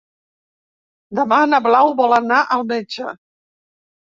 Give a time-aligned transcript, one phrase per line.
[1.19, 3.15] Demà na Blau vol anar al metge.